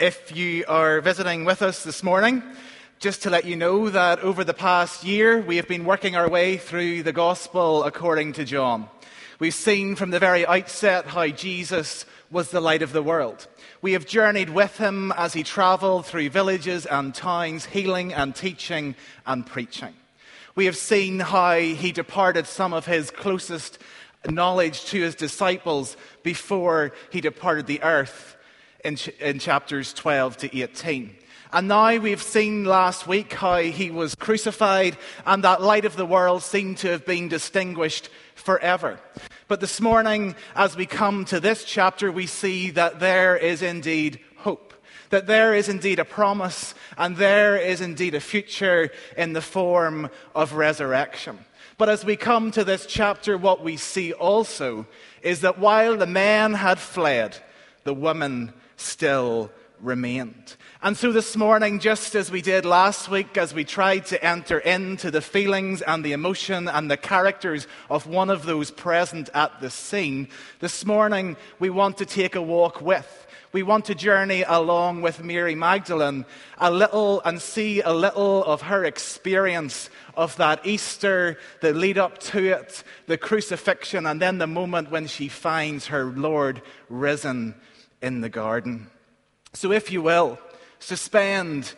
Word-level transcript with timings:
If 0.00 0.34
you 0.34 0.64
are 0.66 1.02
visiting 1.02 1.44
with 1.44 1.60
us 1.60 1.84
this 1.84 2.02
morning, 2.02 2.42
just 3.00 3.24
to 3.24 3.28
let 3.28 3.44
you 3.44 3.54
know 3.54 3.90
that 3.90 4.20
over 4.20 4.44
the 4.44 4.54
past 4.54 5.04
year, 5.04 5.42
we 5.42 5.56
have 5.56 5.68
been 5.68 5.84
working 5.84 6.16
our 6.16 6.26
way 6.26 6.56
through 6.56 7.02
the 7.02 7.12
Gospel 7.12 7.84
according 7.84 8.32
to 8.32 8.46
John. 8.46 8.88
We've 9.40 9.52
seen 9.52 9.96
from 9.96 10.08
the 10.08 10.18
very 10.18 10.46
outset 10.46 11.04
how 11.04 11.26
Jesus 11.26 12.06
was 12.30 12.50
the 12.50 12.62
light 12.62 12.80
of 12.80 12.94
the 12.94 13.02
world. 13.02 13.46
We 13.82 13.92
have 13.92 14.06
journeyed 14.06 14.48
with 14.48 14.78
him 14.78 15.12
as 15.18 15.34
he 15.34 15.42
traveled 15.42 16.06
through 16.06 16.30
villages 16.30 16.86
and 16.86 17.14
towns, 17.14 17.66
healing 17.66 18.14
and 18.14 18.34
teaching 18.34 18.94
and 19.26 19.44
preaching. 19.44 19.92
We 20.54 20.64
have 20.64 20.78
seen 20.78 21.20
how 21.20 21.58
he 21.58 21.92
departed 21.92 22.46
some 22.46 22.72
of 22.72 22.86
his 22.86 23.10
closest 23.10 23.78
knowledge 24.26 24.86
to 24.86 25.02
his 25.02 25.14
disciples 25.14 25.98
before 26.22 26.92
he 27.10 27.20
departed 27.20 27.66
the 27.66 27.82
earth 27.82 28.38
in, 28.84 28.96
ch- 28.96 29.08
in 29.20 29.38
chapters 29.38 29.92
12 29.92 30.36
to 30.38 30.58
18. 30.58 31.16
And 31.52 31.66
now 31.66 31.96
we've 31.96 32.22
seen 32.22 32.64
last 32.64 33.08
week 33.08 33.32
how 33.32 33.58
he 33.58 33.90
was 33.90 34.14
crucified 34.14 34.96
and 35.26 35.42
that 35.42 35.62
light 35.62 35.84
of 35.84 35.96
the 35.96 36.06
world 36.06 36.42
seemed 36.42 36.78
to 36.78 36.90
have 36.90 37.04
been 37.04 37.28
distinguished 37.28 38.08
forever. 38.36 39.00
But 39.48 39.60
this 39.60 39.80
morning, 39.80 40.36
as 40.54 40.76
we 40.76 40.86
come 40.86 41.24
to 41.24 41.40
this 41.40 41.64
chapter, 41.64 42.12
we 42.12 42.26
see 42.26 42.70
that 42.70 43.00
there 43.00 43.36
is 43.36 43.62
indeed 43.62 44.20
hope. 44.36 44.74
That 45.08 45.26
there 45.26 45.52
is 45.52 45.68
indeed 45.68 45.98
a 45.98 46.04
promise 46.04 46.72
and 46.96 47.16
there 47.16 47.56
is 47.56 47.80
indeed 47.80 48.14
a 48.14 48.20
future 48.20 48.90
in 49.16 49.32
the 49.32 49.42
form 49.42 50.08
of 50.36 50.52
resurrection. 50.52 51.36
But 51.78 51.88
as 51.88 52.04
we 52.04 52.14
come 52.14 52.52
to 52.52 52.62
this 52.62 52.86
chapter, 52.86 53.36
what 53.36 53.64
we 53.64 53.76
see 53.76 54.12
also 54.12 54.86
is 55.22 55.40
that 55.40 55.58
while 55.58 55.96
the 55.96 56.06
man 56.06 56.54
had 56.54 56.78
fled, 56.78 57.36
the 57.82 57.94
woman 57.94 58.52
still 58.80 59.50
remained. 59.82 60.56
And 60.82 60.96
so 60.96 61.12
this 61.12 61.36
morning, 61.36 61.78
just 61.78 62.14
as 62.14 62.30
we 62.30 62.42
did 62.42 62.64
last 62.64 63.08
week, 63.08 63.36
as 63.36 63.54
we 63.54 63.64
tried 63.64 64.06
to 64.06 64.24
enter 64.24 64.58
into 64.58 65.10
the 65.10 65.20
feelings 65.20 65.82
and 65.82 66.04
the 66.04 66.12
emotion 66.12 66.68
and 66.68 66.90
the 66.90 66.96
characters 66.96 67.66
of 67.88 68.06
one 68.06 68.30
of 68.30 68.44
those 68.44 68.70
present 68.70 69.28
at 69.34 69.60
the 69.60 69.70
scene, 69.70 70.28
this 70.60 70.84
morning 70.84 71.36
we 71.58 71.70
want 71.70 71.98
to 71.98 72.06
take 72.06 72.34
a 72.34 72.42
walk 72.42 72.80
with. 72.80 73.26
We 73.52 73.64
want 73.64 73.86
to 73.86 73.96
journey 73.96 74.44
along 74.46 75.02
with 75.02 75.24
Mary 75.24 75.56
Magdalene 75.56 76.24
a 76.58 76.70
little 76.70 77.20
and 77.22 77.42
see 77.42 77.80
a 77.80 77.92
little 77.92 78.44
of 78.44 78.62
her 78.62 78.84
experience 78.84 79.90
of 80.14 80.36
that 80.36 80.64
Easter, 80.64 81.36
the 81.60 81.72
lead 81.72 81.98
up 81.98 82.18
to 82.18 82.52
it, 82.52 82.84
the 83.06 83.18
crucifixion, 83.18 84.06
and 84.06 84.22
then 84.22 84.38
the 84.38 84.46
moment 84.46 84.92
when 84.92 85.08
she 85.08 85.26
finds 85.26 85.88
her 85.88 86.04
Lord 86.04 86.62
risen 86.88 87.56
in 88.02 88.20
the 88.20 88.28
garden. 88.28 88.88
So, 89.52 89.72
if 89.72 89.90
you 89.90 90.02
will, 90.02 90.38
suspend 90.78 91.72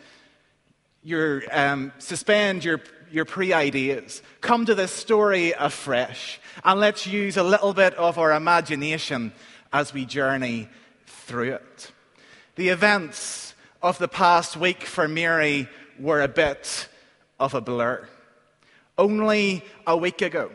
your, 1.03 1.43
um, 1.51 1.91
suspend 1.99 2.63
your, 2.63 2.81
your 3.11 3.25
pre 3.25 3.53
ideas. 3.53 4.21
Come 4.41 4.65
to 4.65 4.75
this 4.75 4.91
story 4.91 5.53
afresh, 5.57 6.39
and 6.63 6.79
let's 6.79 7.05
use 7.05 7.37
a 7.37 7.43
little 7.43 7.73
bit 7.73 7.93
of 7.95 8.17
our 8.17 8.31
imagination 8.31 9.33
as 9.71 9.93
we 9.93 10.05
journey 10.05 10.69
through 11.05 11.53
it. 11.53 11.91
The 12.55 12.69
events 12.69 13.55
of 13.81 13.97
the 13.97 14.07
past 14.07 14.55
week 14.55 14.83
for 14.83 15.07
Mary 15.07 15.67
were 15.99 16.21
a 16.21 16.27
bit 16.27 16.87
of 17.39 17.53
a 17.53 17.61
blur. 17.61 18.07
Only 18.97 19.63
a 19.87 19.97
week 19.97 20.21
ago, 20.21 20.51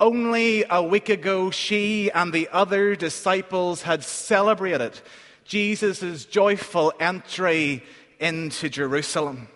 only 0.00 0.64
a 0.68 0.82
week 0.82 1.10
ago, 1.10 1.50
she 1.50 2.10
and 2.10 2.32
the 2.32 2.48
other 2.50 2.96
disciples 2.96 3.82
had 3.82 4.02
celebrated 4.02 4.98
Jesus' 5.44 6.24
joyful 6.24 6.92
entry 6.98 7.84
into 8.18 8.68
Jerusalem. 8.68 9.48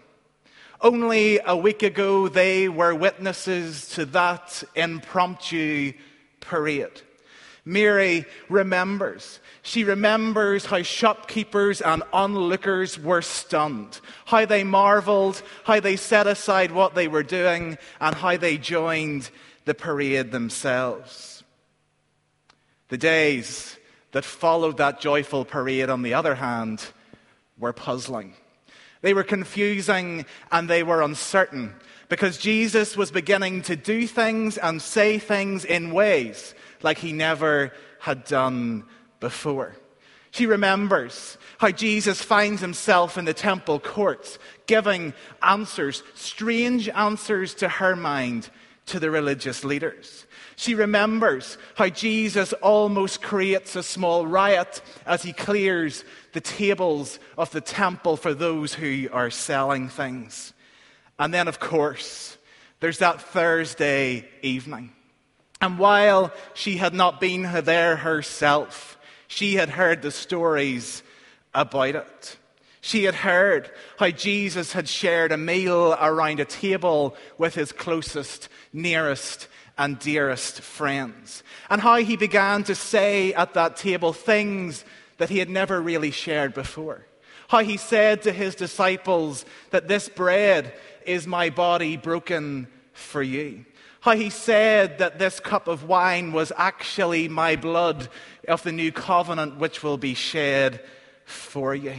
Only 0.80 1.40
a 1.44 1.56
week 1.56 1.82
ago, 1.82 2.28
they 2.28 2.68
were 2.68 2.94
witnesses 2.94 3.88
to 3.90 4.04
that 4.06 4.62
impromptu 4.74 5.94
parade. 6.40 7.00
Mary 7.64 8.26
remembers. 8.50 9.40
She 9.62 9.84
remembers 9.84 10.66
how 10.66 10.82
shopkeepers 10.82 11.80
and 11.80 12.02
onlookers 12.12 12.98
were 12.98 13.22
stunned, 13.22 14.00
how 14.26 14.44
they 14.44 14.64
marveled, 14.64 15.42
how 15.64 15.80
they 15.80 15.96
set 15.96 16.26
aside 16.26 16.72
what 16.72 16.94
they 16.94 17.08
were 17.08 17.22
doing, 17.22 17.78
and 18.00 18.14
how 18.14 18.36
they 18.36 18.58
joined 18.58 19.30
the 19.64 19.74
parade 19.74 20.30
themselves. 20.30 21.42
The 22.88 22.98
days 22.98 23.78
that 24.12 24.24
followed 24.24 24.76
that 24.76 25.00
joyful 25.00 25.44
parade, 25.44 25.90
on 25.90 26.02
the 26.02 26.14
other 26.14 26.36
hand, 26.36 26.86
were 27.58 27.72
puzzling. 27.72 28.34
They 29.00 29.14
were 29.14 29.24
confusing 29.24 30.26
and 30.50 30.68
they 30.68 30.82
were 30.82 31.02
uncertain 31.02 31.74
because 32.08 32.38
Jesus 32.38 32.96
was 32.96 33.10
beginning 33.10 33.62
to 33.62 33.76
do 33.76 34.06
things 34.06 34.56
and 34.56 34.80
say 34.80 35.18
things 35.18 35.64
in 35.64 35.92
ways 35.92 36.54
like 36.82 36.98
he 36.98 37.12
never 37.12 37.72
had 38.00 38.24
done 38.24 38.84
before. 39.20 39.74
She 40.30 40.46
remembers 40.46 41.38
how 41.58 41.70
Jesus 41.70 42.20
finds 42.20 42.60
himself 42.60 43.16
in 43.16 43.24
the 43.24 43.34
temple 43.34 43.78
courts 43.78 44.38
giving 44.66 45.14
answers, 45.42 46.02
strange 46.14 46.88
answers 46.88 47.54
to 47.54 47.68
her 47.68 47.94
mind, 47.94 48.50
to 48.86 49.00
the 49.00 49.10
religious 49.10 49.64
leaders. 49.64 50.26
She 50.56 50.74
remembers 50.74 51.58
how 51.74 51.88
Jesus 51.88 52.52
almost 52.54 53.22
creates 53.22 53.76
a 53.76 53.82
small 53.82 54.26
riot 54.26 54.82
as 55.06 55.22
he 55.22 55.32
clears 55.32 56.04
the 56.32 56.40
tables 56.40 57.18
of 57.36 57.50
the 57.50 57.60
temple 57.60 58.16
for 58.16 58.34
those 58.34 58.74
who 58.74 59.08
are 59.12 59.30
selling 59.30 59.88
things. 59.88 60.52
And 61.18 61.32
then, 61.32 61.48
of 61.48 61.60
course, 61.60 62.36
there's 62.80 62.98
that 62.98 63.20
Thursday 63.20 64.28
evening. 64.42 64.92
And 65.60 65.78
while 65.78 66.32
she 66.52 66.76
had 66.76 66.94
not 66.94 67.20
been 67.20 67.48
there 67.64 67.96
herself, 67.96 68.98
she 69.28 69.54
had 69.54 69.70
heard 69.70 70.02
the 70.02 70.10
stories 70.10 71.02
about 71.54 71.94
it. 71.94 72.36
She 72.84 73.04
had 73.04 73.14
heard 73.14 73.70
how 73.98 74.10
Jesus 74.10 74.74
had 74.74 74.90
shared 74.90 75.32
a 75.32 75.38
meal 75.38 75.96
around 75.98 76.38
a 76.38 76.44
table 76.44 77.16
with 77.38 77.54
his 77.54 77.72
closest, 77.72 78.50
nearest, 78.74 79.48
and 79.78 79.98
dearest 79.98 80.60
friends. 80.60 81.42
And 81.70 81.80
how 81.80 81.96
he 81.96 82.18
began 82.18 82.62
to 82.64 82.74
say 82.74 83.32
at 83.32 83.54
that 83.54 83.76
table 83.76 84.12
things 84.12 84.84
that 85.16 85.30
he 85.30 85.38
had 85.38 85.48
never 85.48 85.80
really 85.80 86.10
shared 86.10 86.52
before. 86.52 87.06
How 87.48 87.60
he 87.60 87.78
said 87.78 88.20
to 88.24 88.32
his 88.32 88.54
disciples 88.54 89.46
that 89.70 89.88
this 89.88 90.10
bread 90.10 90.74
is 91.06 91.26
my 91.26 91.48
body 91.48 91.96
broken 91.96 92.68
for 92.92 93.22
you. 93.22 93.64
How 94.00 94.14
he 94.14 94.28
said 94.28 94.98
that 94.98 95.18
this 95.18 95.40
cup 95.40 95.68
of 95.68 95.84
wine 95.84 96.32
was 96.32 96.52
actually 96.54 97.28
my 97.28 97.56
blood 97.56 98.10
of 98.46 98.62
the 98.62 98.72
new 98.72 98.92
covenant 98.92 99.56
which 99.56 99.82
will 99.82 99.96
be 99.96 100.12
shed 100.12 100.84
for 101.24 101.74
you. 101.74 101.94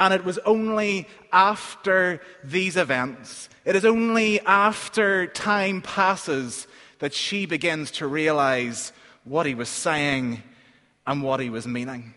And 0.00 0.14
it 0.14 0.24
was 0.24 0.38
only 0.38 1.08
after 1.32 2.20
these 2.44 2.76
events, 2.76 3.48
it 3.64 3.74
is 3.76 3.84
only 3.84 4.40
after 4.40 5.26
time 5.26 5.82
passes 5.82 6.66
that 7.00 7.14
she 7.14 7.46
begins 7.46 7.90
to 7.92 8.06
realize 8.06 8.92
what 9.24 9.46
he 9.46 9.54
was 9.54 9.68
saying 9.68 10.42
and 11.06 11.22
what 11.22 11.40
he 11.40 11.50
was 11.50 11.66
meaning. 11.66 12.14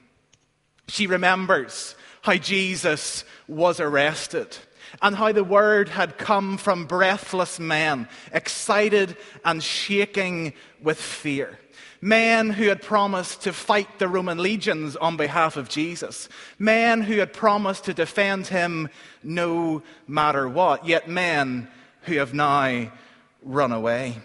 She 0.88 1.08
remembers 1.08 1.96
how 2.22 2.36
Jesus 2.36 3.24
was 3.47 3.80
arrested 3.80 4.58
and 5.02 5.16
how 5.16 5.31
the 5.31 5.44
word 5.44 5.90
had 5.90 6.18
come 6.18 6.57
from 6.57 6.85
breathless 6.85 7.59
men, 7.59 8.07
excited 8.31 9.16
and 9.46 9.63
shaking 9.63 10.53
with 10.81 11.00
fear. 11.00 11.59
Men 12.02 12.50
who 12.50 12.68
had 12.68 12.81
promised 12.81 13.44
to 13.44 13.53
fight 13.53 14.00
the 14.00 14.07
Roman 14.07 14.40
legions 14.40 14.96
on 14.96 15.18
behalf 15.18 15.56
of 15.56 15.69
Jesus. 15.69 16.28
Men 16.57 17.01
who 17.01 17.18
had 17.18 17.31
promised 17.31 17.85
to 17.85 17.94
defend 17.94 18.48
him 18.48 18.89
no 19.21 19.83
matter 20.07 20.50
what. 20.50 20.88
Yet 20.88 21.07
men 21.07 21.68
who 22.04 22.18
have 22.18 22.33
now 22.33 22.92
run 23.44 23.71
away. 23.71 24.18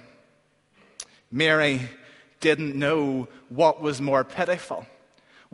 Mary 1.30 1.82
didn't 2.40 2.76
know 2.76 3.28
what 3.50 3.82
was 3.82 4.00
more 4.00 4.24
pitiful. 4.24 4.86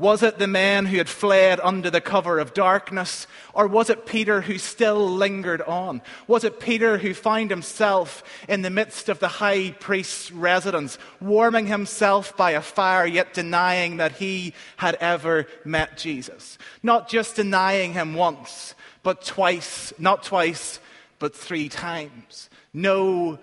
Was 0.03 0.25
it 0.25 0.41
the 0.41 0.49
man 0.49 0.87
who 0.87 0.97
had 0.97 1.09
fled 1.09 1.61
under 1.63 1.89
the 1.89 2.01
cover 2.01 2.41
of 2.41 2.55
darkness? 2.55 3.29
Or 3.55 3.69
was 3.69 3.89
it 3.89 4.05
Peter 4.05 4.41
who 4.41 4.59
still 4.59 5.09
lingered 5.09 5.63
on? 5.63 6.03
Was 6.27 6.43
it 6.43 6.59
Peter 6.59 6.99
who 6.99 7.15
found 7.15 7.51
himself 7.51 8.25
in 8.49 8.63
the 8.63 8.71
midst 8.71 9.09
of 9.09 9.21
the 9.21 9.29
high 9.29 9.71
priest's 9.71 10.33
residence, 10.33 10.99
warming 11.21 11.69
himself 11.69 12.37
by 12.37 12.51
a 12.51 12.61
fire, 12.61 13.07
yet 13.07 13.33
denying 13.33 13.99
that 13.99 14.11
he 14.11 14.55
had 14.77 14.97
ever 14.97 15.47
met 15.65 15.99
Jesus? 15.99 16.59
Not 16.83 17.09
just 17.09 17.37
denying 17.37 17.93
him 17.93 18.15
once, 18.15 18.75
but 19.05 19.25
twice, 19.25 19.93
not 20.01 20.25
twice, 20.25 20.81
but 21.21 21.33
three 21.33 21.69
times. 21.69 22.51
No, 22.75 23.39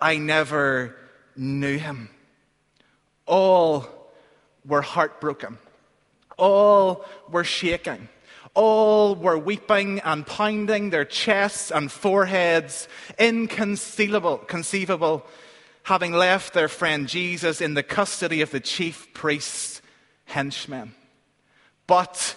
I 0.00 0.16
never 0.16 0.96
knew 1.36 1.76
him. 1.76 2.08
All 3.26 3.86
were 4.64 4.80
heartbroken. 4.80 5.58
All 6.38 7.04
were 7.30 7.44
shaking. 7.44 8.08
All 8.54 9.14
were 9.14 9.38
weeping 9.38 10.00
and 10.00 10.26
pounding 10.26 10.90
their 10.90 11.04
chests 11.04 11.70
and 11.70 11.92
foreheads, 11.92 12.88
inconceivable, 13.18 14.38
conceivable, 14.38 15.26
having 15.82 16.12
left 16.12 16.54
their 16.54 16.68
friend 16.68 17.06
Jesus 17.08 17.60
in 17.60 17.74
the 17.74 17.82
custody 17.82 18.40
of 18.40 18.50
the 18.50 18.60
chief 18.60 19.12
priest's 19.12 19.82
henchmen. 20.24 20.94
But 21.86 22.36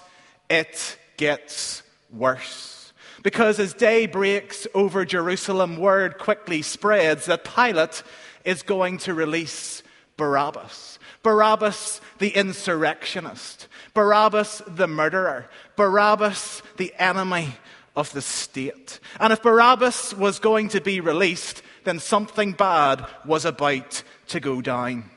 it 0.50 0.98
gets 1.18 1.84
worse. 2.12 2.94
Because 3.24 3.60
as 3.60 3.74
day 3.74 4.08
breaks 4.08 4.68
over 4.74 5.06
Jerusalem, 5.06 5.78
word 5.78 6.18
quickly 6.18 6.62
spreads 6.62 7.28
that 7.28 7.44
Pilate 7.44 8.04
is 8.44 8.64
going 8.64 8.98
to 9.00 9.14
release 9.14 9.84
Barabbas. 10.18 11.00
Barabbas, 11.24 12.02
the 12.18 12.30
insurrectionist. 12.30 13.68
Barabbas, 13.94 14.62
the 14.68 14.88
murderer. 14.88 15.48
Barabbas, 15.76 16.62
the 16.78 16.94
enemy 16.98 17.56
of 17.96 18.12
the 18.14 18.22
state. 18.22 19.00
And 19.20 19.34
if 19.34 19.42
Barabbas 19.42 20.14
was 20.14 20.40
going 20.40 20.70
to 20.70 20.82
be 20.82 21.02
released, 21.02 21.62
then 21.84 22.00
something 22.00 22.54
bad 22.54 23.06
was 23.26 23.46
about 23.46 24.04
to 24.28 24.40
go 24.40 24.62
down. 24.62 25.10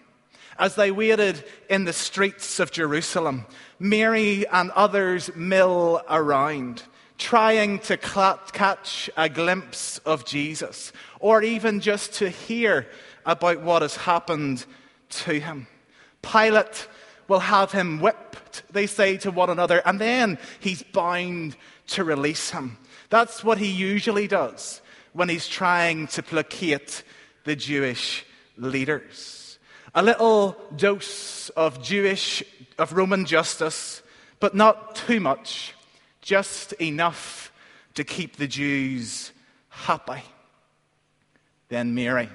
As 0.58 0.74
they 0.74 0.90
waited 0.90 1.44
in 1.68 1.84
the 1.84 1.92
streets 1.92 2.60
of 2.60 2.70
Jerusalem, 2.70 3.46
Mary 3.78 4.46
and 4.48 4.70
others 4.72 5.34
mill 5.34 6.02
around, 6.08 6.82
trying 7.18 7.80
to 7.80 7.96
catch 7.96 9.10
a 9.16 9.28
glimpse 9.28 9.98
of 9.98 10.24
Jesus, 10.24 10.92
or 11.20 11.42
even 11.42 11.80
just 11.80 12.14
to 12.14 12.28
hear 12.28 12.86
about 13.26 13.62
what 13.62 13.82
has 13.82 13.96
happened 13.96 14.64
to 15.10 15.38
him. 15.38 15.66
Pilate 16.22 16.88
will 17.28 17.40
have 17.40 17.72
him 17.72 18.00
whipped, 18.00 18.62
they 18.70 18.86
say 18.86 19.16
to 19.18 19.30
one 19.30 19.50
another, 19.50 19.82
and 19.84 20.00
then 20.00 20.38
he's 20.60 20.82
bound 20.82 21.56
to 21.88 22.04
release 22.04 22.50
him. 22.50 22.78
That's 23.10 23.44
what 23.44 23.58
he 23.58 23.68
usually 23.68 24.26
does 24.26 24.80
when 25.12 25.28
he's 25.28 25.48
trying 25.48 26.08
to 26.08 26.22
placate 26.22 27.02
the 27.44 27.56
Jewish 27.56 28.24
leaders. 28.56 29.58
A 29.94 30.02
little 30.02 30.56
dose 30.74 31.50
of 31.50 31.82
Jewish, 31.82 32.42
of 32.78 32.92
Roman 32.92 33.24
justice, 33.24 34.02
but 34.40 34.54
not 34.54 34.96
too 34.96 35.20
much, 35.20 35.74
just 36.20 36.72
enough 36.74 37.52
to 37.94 38.02
keep 38.02 38.36
the 38.36 38.48
Jews 38.48 39.30
happy. 39.68 40.22
Then 41.68 41.94
Mary. 41.94 42.28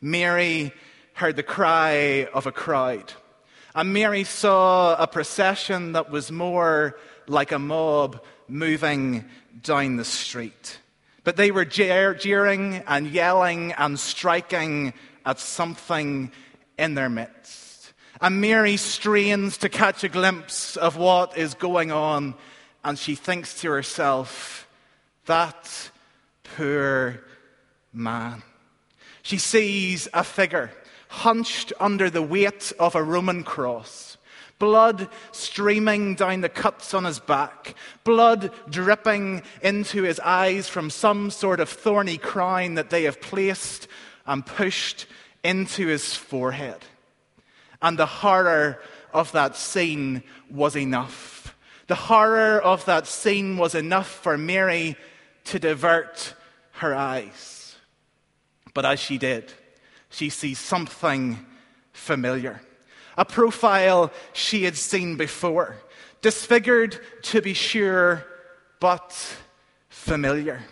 Mary 0.00 0.72
heard 1.14 1.36
the 1.36 1.42
cry 1.42 2.28
of 2.34 2.46
a 2.46 2.52
crowd. 2.52 3.12
And 3.74 3.92
Mary 3.92 4.24
saw 4.24 4.94
a 4.94 5.06
procession 5.06 5.92
that 5.92 6.10
was 6.10 6.30
more 6.30 6.96
like 7.26 7.50
a 7.50 7.58
mob 7.58 8.22
moving 8.46 9.24
down 9.62 9.96
the 9.96 10.04
street. 10.04 10.78
But 11.24 11.36
they 11.36 11.50
were 11.50 11.64
jeering 11.64 12.82
and 12.86 13.06
yelling 13.08 13.72
and 13.72 13.98
striking 13.98 14.94
at 15.26 15.40
something 15.40 16.30
in 16.78 16.94
their 16.94 17.08
midst. 17.08 17.92
And 18.20 18.40
Mary 18.40 18.76
strains 18.76 19.58
to 19.58 19.68
catch 19.68 20.04
a 20.04 20.08
glimpse 20.08 20.76
of 20.76 20.96
what 20.96 21.36
is 21.36 21.54
going 21.54 21.90
on, 21.90 22.34
and 22.84 22.98
she 22.98 23.14
thinks 23.14 23.60
to 23.62 23.70
herself, 23.70 24.68
that 25.26 25.90
poor 26.56 27.24
man. 27.92 28.42
She 29.22 29.38
sees 29.38 30.06
a 30.12 30.22
figure 30.22 30.70
hunched 31.14 31.72
under 31.78 32.10
the 32.10 32.22
weight 32.22 32.72
of 32.78 32.94
a 32.94 33.02
Roman 33.02 33.44
cross, 33.44 34.16
blood 34.58 35.08
streaming 35.30 36.16
down 36.16 36.40
the 36.40 36.48
cuts 36.48 36.92
on 36.92 37.04
his 37.04 37.20
back, 37.20 37.74
blood 38.02 38.50
dripping 38.68 39.42
into 39.62 40.02
his 40.02 40.18
eyes 40.20 40.68
from 40.68 40.90
some 40.90 41.30
sort 41.30 41.60
of 41.60 41.68
thorny 41.68 42.18
crown 42.18 42.74
that 42.74 42.90
they 42.90 43.04
have 43.04 43.20
placed 43.20 43.86
and 44.26 44.44
pushed 44.44 45.06
into 45.44 45.86
his 45.86 46.14
forehead. 46.14 46.78
And 47.80 47.98
the 47.98 48.06
horror 48.06 48.80
of 49.12 49.30
that 49.32 49.56
scene 49.56 50.22
was 50.50 50.76
enough. 50.76 51.54
The 51.86 51.94
horror 51.94 52.58
of 52.60 52.84
that 52.86 53.06
scene 53.06 53.56
was 53.56 53.74
enough 53.74 54.08
for 54.08 54.36
Mary 54.36 54.96
to 55.44 55.58
divert 55.58 56.34
her 56.72 56.94
eyes. 56.94 57.76
But 58.72 58.84
as 58.84 58.98
she 58.98 59.18
did, 59.18 59.52
she 60.14 60.30
sees 60.30 60.58
something 60.58 61.44
familiar. 61.92 62.60
A 63.16 63.24
profile 63.24 64.12
she 64.32 64.64
had 64.64 64.76
seen 64.76 65.16
before. 65.16 65.76
Disfigured, 66.22 67.00
to 67.22 67.42
be 67.42 67.52
sure, 67.52 68.24
but 68.80 69.12
familiar. 69.88 70.62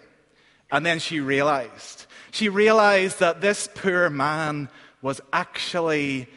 And 0.71 0.87
then 0.87 0.99
she 0.99 1.21
realized. 1.21 2.07
She 2.31 2.49
realized 2.49 3.19
that 3.19 3.41
this 3.41 3.69
poor 3.75 4.09
man 4.09 4.69
was 5.03 5.21
actually 5.33 6.29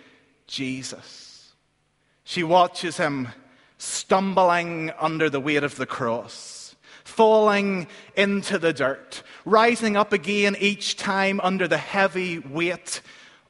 Jesus. 0.47 1.53
She 2.23 2.43
watches 2.43 2.97
him 2.97 3.29
stumbling 3.77 4.91
under 4.99 5.29
the 5.29 5.39
weight 5.39 5.63
of 5.63 5.75
the 5.75 5.85
cross 5.85 6.54
falling 7.15 7.87
into 8.17 8.59
the 8.59 8.73
dirt, 8.73 9.23
rising 9.45 9.95
up 9.95 10.11
again 10.11 10.55
each 10.59 10.97
time 10.97 11.39
under 11.41 11.65
the 11.65 11.77
heavy 11.77 12.39
weight 12.39 13.01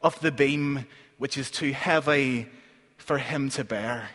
of 0.04 0.20
the 0.20 0.32
beam, 0.32 0.86
which 1.18 1.36
is 1.36 1.50
too 1.50 1.72
heavy 1.72 2.48
for 2.98 3.18
him 3.18 3.50
to 3.50 3.64
bear. 3.64 4.10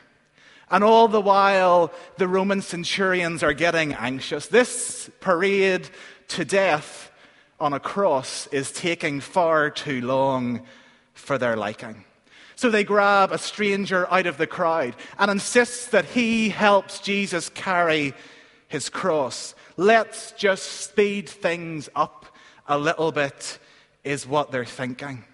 And 0.70 0.84
all 0.84 1.08
the 1.08 1.20
while, 1.20 1.92
the 2.16 2.28
Roman 2.28 2.62
centurions 2.62 3.42
are 3.42 3.52
getting 3.52 3.92
anxious. 3.94 4.46
This 4.46 5.10
parade 5.18 5.90
to 6.28 6.44
death 6.44 7.10
on 7.58 7.72
a 7.72 7.80
cross 7.80 8.46
is 8.52 8.70
taking 8.70 9.18
far 9.18 9.68
too 9.68 10.00
long 10.00 10.62
for 11.12 11.38
their 11.38 11.56
liking. 11.56 12.04
So 12.54 12.70
they 12.70 12.84
grab 12.84 13.32
a 13.32 13.38
stranger 13.38 14.06
out 14.12 14.26
of 14.26 14.36
the 14.36 14.46
crowd 14.46 14.94
and 15.18 15.28
insist 15.28 15.90
that 15.90 16.04
he 16.04 16.50
helps 16.50 17.00
Jesus 17.00 17.48
carry 17.48 18.14
his 18.70 18.88
cross. 18.88 19.54
Let's 19.76 20.32
just 20.32 20.62
speed 20.62 21.28
things 21.28 21.90
up 21.94 22.24
a 22.66 22.78
little 22.78 23.10
bit, 23.10 23.58
is 24.04 24.26
what 24.26 24.52
they're 24.52 24.64
thinking. 24.64 25.24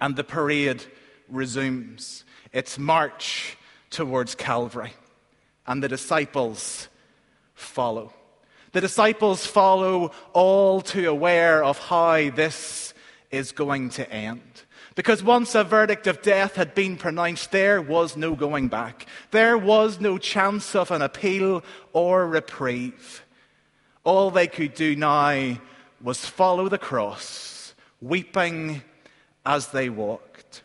And 0.00 0.14
the 0.14 0.22
parade 0.22 0.84
resumes 1.28 2.24
its 2.52 2.78
march 2.78 3.56
towards 3.90 4.36
Calvary. 4.36 4.92
And 5.66 5.82
the 5.82 5.88
disciples 5.88 6.88
follow. 7.54 8.14
The 8.70 8.80
disciples 8.80 9.44
follow 9.44 10.12
all 10.32 10.80
too 10.80 11.10
aware 11.10 11.64
of 11.64 11.78
how 11.78 12.30
this 12.30 12.94
is 13.32 13.50
going 13.50 13.90
to 13.90 14.08
end. 14.10 14.62
Because 14.98 15.22
once 15.22 15.54
a 15.54 15.62
verdict 15.62 16.08
of 16.08 16.22
death 16.22 16.56
had 16.56 16.74
been 16.74 16.96
pronounced, 16.96 17.52
there 17.52 17.80
was 17.80 18.16
no 18.16 18.34
going 18.34 18.66
back. 18.66 19.06
There 19.30 19.56
was 19.56 20.00
no 20.00 20.18
chance 20.18 20.74
of 20.74 20.90
an 20.90 21.02
appeal 21.02 21.62
or 21.92 22.26
reprieve. 22.26 23.22
All 24.02 24.32
they 24.32 24.48
could 24.48 24.74
do 24.74 24.96
now 24.96 25.56
was 26.02 26.26
follow 26.26 26.68
the 26.68 26.78
cross, 26.78 27.74
weeping 28.00 28.82
as 29.46 29.68
they 29.68 29.88
walked. 29.88 30.64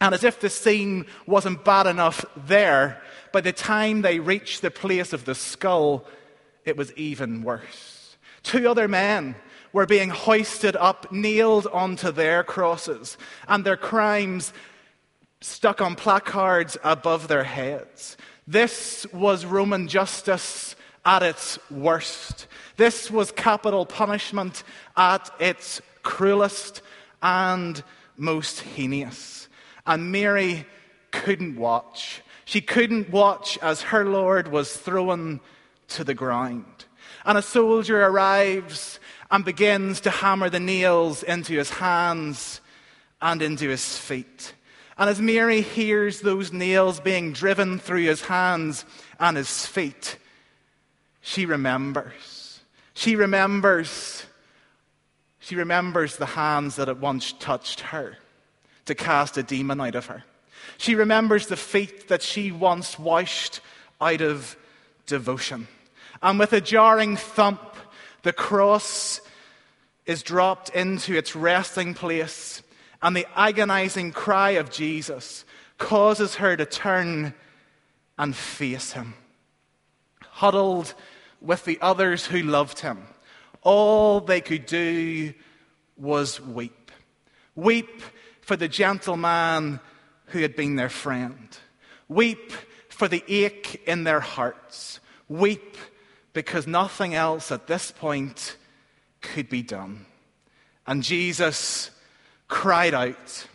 And 0.00 0.14
as 0.14 0.22
if 0.22 0.38
the 0.38 0.48
scene 0.48 1.06
wasn't 1.26 1.64
bad 1.64 1.88
enough 1.88 2.24
there, 2.36 3.02
by 3.32 3.40
the 3.40 3.52
time 3.52 4.02
they 4.02 4.20
reached 4.20 4.62
the 4.62 4.70
place 4.70 5.12
of 5.12 5.24
the 5.24 5.34
skull, 5.34 6.04
it 6.64 6.76
was 6.76 6.92
even 6.92 7.42
worse. 7.42 8.16
Two 8.44 8.70
other 8.70 8.86
men 8.86 9.34
were 9.72 9.86
being 9.86 10.10
hoisted 10.10 10.76
up, 10.76 11.10
nailed 11.10 11.66
onto 11.68 12.10
their 12.12 12.44
crosses, 12.44 13.16
and 13.48 13.64
their 13.64 13.76
crimes 13.76 14.52
stuck 15.40 15.80
on 15.80 15.94
placards 15.94 16.76
above 16.84 17.28
their 17.28 17.44
heads. 17.44 18.16
This 18.46 19.06
was 19.12 19.44
Roman 19.44 19.88
justice 19.88 20.76
at 21.04 21.22
its 21.22 21.58
worst. 21.70 22.46
This 22.76 23.10
was 23.10 23.32
capital 23.32 23.86
punishment 23.86 24.62
at 24.96 25.30
its 25.40 25.80
cruelest 26.02 26.82
and 27.22 27.82
most 28.16 28.60
heinous. 28.60 29.48
And 29.86 30.12
Mary 30.12 30.66
couldn't 31.10 31.56
watch. 31.56 32.22
She 32.44 32.60
couldn't 32.60 33.10
watch 33.10 33.58
as 33.62 33.82
her 33.82 34.04
Lord 34.04 34.48
was 34.48 34.76
thrown 34.76 35.40
to 35.88 36.04
the 36.04 36.14
ground. 36.14 36.84
And 37.24 37.38
a 37.38 37.42
soldier 37.42 38.02
arrives 38.02 38.98
and 39.32 39.46
begins 39.46 40.02
to 40.02 40.10
hammer 40.10 40.50
the 40.50 40.60
nails 40.60 41.22
into 41.22 41.54
his 41.54 41.70
hands 41.70 42.60
and 43.22 43.40
into 43.40 43.66
his 43.66 43.96
feet. 43.96 44.52
And 44.98 45.08
as 45.08 45.22
Mary 45.22 45.62
hears 45.62 46.20
those 46.20 46.52
nails 46.52 47.00
being 47.00 47.32
driven 47.32 47.78
through 47.78 48.02
his 48.02 48.20
hands 48.20 48.84
and 49.18 49.38
his 49.38 49.66
feet, 49.66 50.18
she 51.22 51.46
remembers. 51.46 52.60
She 52.92 53.16
remembers. 53.16 54.26
She 55.38 55.56
remembers 55.56 56.16
the 56.16 56.26
hands 56.26 56.76
that 56.76 56.88
had 56.88 57.00
once 57.00 57.32
touched 57.32 57.80
her 57.80 58.18
to 58.84 58.94
cast 58.94 59.38
a 59.38 59.42
demon 59.42 59.80
out 59.80 59.94
of 59.94 60.06
her. 60.06 60.24
She 60.76 60.94
remembers 60.94 61.46
the 61.46 61.56
feet 61.56 62.08
that 62.08 62.22
she 62.22 62.52
once 62.52 62.98
washed 62.98 63.60
out 63.98 64.20
of 64.20 64.56
devotion. 65.06 65.68
And 66.22 66.38
with 66.38 66.52
a 66.52 66.60
jarring 66.60 67.16
thump, 67.16 67.71
the 68.22 68.32
cross 68.32 69.20
is 70.06 70.22
dropped 70.22 70.70
into 70.70 71.16
its 71.16 71.36
resting 71.36 71.94
place, 71.94 72.62
and 73.00 73.16
the 73.16 73.26
agonizing 73.34 74.12
cry 74.12 74.50
of 74.50 74.70
Jesus 74.70 75.44
causes 75.78 76.36
her 76.36 76.56
to 76.56 76.66
turn 76.66 77.34
and 78.18 78.34
face 78.34 78.92
him. 78.92 79.14
Huddled 80.22 80.94
with 81.40 81.64
the 81.64 81.78
others 81.80 82.26
who 82.26 82.42
loved 82.42 82.80
him, 82.80 83.06
all 83.62 84.20
they 84.20 84.40
could 84.40 84.66
do 84.66 85.34
was 85.96 86.40
weep. 86.40 86.90
Weep 87.54 88.02
for 88.40 88.56
the 88.56 88.68
gentleman 88.68 89.80
who 90.26 90.40
had 90.40 90.56
been 90.56 90.76
their 90.76 90.88
friend. 90.88 91.56
Weep 92.08 92.52
for 92.88 93.08
the 93.08 93.24
ache 93.28 93.82
in 93.86 94.04
their 94.04 94.20
hearts. 94.20 95.00
Weep 95.28 95.76
because 96.32 96.66
nothing 96.66 97.14
else 97.14 97.52
at 97.52 97.66
this 97.66 97.90
point 97.90 98.56
could 99.20 99.48
be 99.48 99.62
done. 99.62 100.06
And 100.86 101.02
Jesus 101.02 101.90
cried 102.48 102.94
out, 102.94 103.46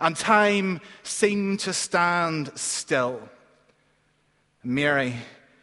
and 0.00 0.16
time 0.16 0.80
seemed 1.02 1.60
to 1.60 1.72
stand 1.72 2.50
still. 2.56 3.28
Mary 4.62 5.14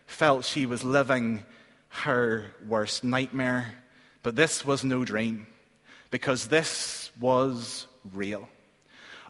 felt 0.05 0.45
she 0.45 0.65
was 0.65 0.83
living 0.83 1.43
her 1.89 2.45
worst 2.67 3.03
nightmare, 3.03 3.73
but 4.23 4.35
this 4.35 4.65
was 4.65 4.83
no 4.83 5.03
dream, 5.03 5.47
because 6.11 6.47
this 6.47 7.11
was 7.19 7.87
real. 8.13 8.47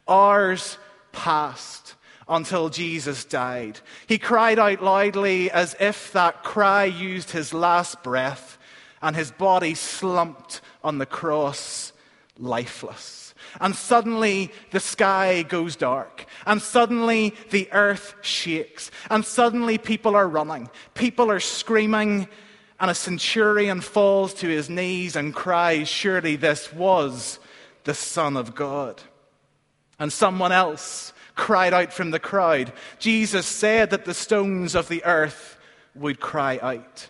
Hours 0.07 0.77
passed 1.11 1.95
until 2.31 2.69
Jesus 2.69 3.25
died. 3.25 3.81
He 4.07 4.17
cried 4.17 4.57
out 4.57 4.81
loudly 4.81 5.51
as 5.51 5.75
if 5.79 6.13
that 6.13 6.43
cry 6.43 6.85
used 6.85 7.31
his 7.31 7.53
last 7.53 8.01
breath, 8.01 8.57
and 9.01 9.15
his 9.15 9.31
body 9.31 9.75
slumped 9.75 10.61
on 10.83 10.97
the 10.97 11.05
cross, 11.05 11.91
lifeless. 12.39 13.35
And 13.59 13.75
suddenly 13.75 14.51
the 14.71 14.79
sky 14.79 15.43
goes 15.43 15.75
dark. 15.75 16.25
And 16.45 16.61
suddenly 16.61 17.35
the 17.49 17.67
earth 17.73 18.15
shakes. 18.21 18.91
And 19.09 19.25
suddenly 19.25 19.77
people 19.77 20.15
are 20.15 20.27
running. 20.27 20.69
People 20.93 21.29
are 21.29 21.41
screaming. 21.41 22.29
And 22.79 22.89
a 22.89 22.95
centurion 22.95 23.81
falls 23.81 24.33
to 24.35 24.47
his 24.47 24.69
knees 24.69 25.17
and 25.17 25.35
cries, 25.35 25.89
Surely 25.89 26.37
this 26.37 26.71
was 26.71 27.39
the 27.83 27.93
Son 27.93 28.37
of 28.37 28.55
God. 28.55 29.01
And 29.99 30.13
someone 30.13 30.53
else 30.53 31.11
cried 31.41 31.73
out 31.73 31.91
from 31.91 32.11
the 32.11 32.19
crowd. 32.19 32.71
Jesus 32.99 33.47
said 33.47 33.89
that 33.89 34.05
the 34.05 34.13
stones 34.13 34.75
of 34.75 34.87
the 34.87 35.03
earth 35.03 35.57
would 35.95 36.19
cry 36.19 36.59
out. 36.61 37.09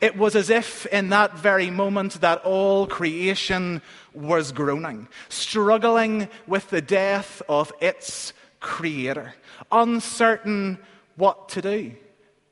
It 0.00 0.16
was 0.16 0.36
as 0.36 0.50
if 0.50 0.86
in 0.86 1.08
that 1.08 1.36
very 1.36 1.68
moment 1.68 2.20
that 2.20 2.44
all 2.44 2.86
creation 2.86 3.82
was 4.14 4.52
groaning, 4.52 5.08
struggling 5.28 6.28
with 6.46 6.70
the 6.70 6.80
death 6.80 7.42
of 7.48 7.72
its 7.80 8.32
creator, 8.60 9.34
uncertain 9.72 10.78
what 11.16 11.48
to 11.48 11.60
do. 11.60 11.92